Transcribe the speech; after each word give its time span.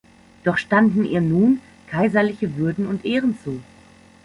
Doch 0.43 0.57
standen 0.57 1.05
ihr 1.05 1.21
nun 1.21 1.61
kaiserliche 1.87 2.55
Würden 2.55 2.87
und 2.87 3.05
Ehren 3.05 3.37
zu. 3.43 3.61